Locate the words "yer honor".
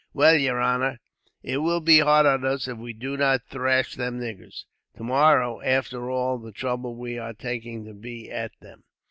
0.33-0.99